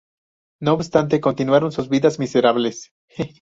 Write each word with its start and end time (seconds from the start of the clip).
No 0.59 0.73
obstante, 0.73 1.21
continuaron 1.21 1.71
sus 1.71 1.87
vidas 1.87 2.17
miserables. 2.17 2.91